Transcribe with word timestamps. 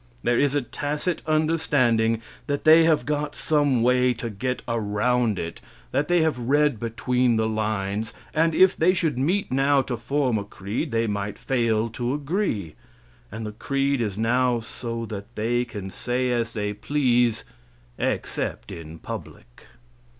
There 0.23 0.39
is 0.39 0.55
a 0.55 0.63
tacit 0.63 1.21
understanding 1.27 2.23
that 2.47 2.63
they 2.63 2.85
have 2.85 3.05
got 3.05 3.35
some 3.35 3.83
way 3.83 4.15
to 4.15 4.31
get 4.31 4.63
around 4.67 5.37
it, 5.37 5.61
that 5.91 6.07
they 6.07 6.27
read 6.27 6.79
between 6.79 7.35
the 7.35 7.47
lines; 7.47 8.11
and 8.33 8.55
if 8.55 8.75
they 8.75 8.95
should 8.95 9.19
meet 9.19 9.51
now 9.51 9.83
to 9.83 9.95
form 9.95 10.39
a 10.39 10.43
creed, 10.43 10.89
they 10.89 11.05
might 11.05 11.37
fail 11.37 11.87
to 11.91 12.15
agree; 12.15 12.73
and 13.31 13.45
the 13.45 13.51
creed 13.51 14.01
is 14.01 14.17
now 14.17 14.59
so 14.59 15.05
that 15.05 15.35
they 15.35 15.65
can 15.65 15.91
say 15.91 16.31
as 16.31 16.53
they 16.53 16.73
please, 16.73 17.45
except 17.99 18.71
in 18.71 18.97
public. 18.97 19.67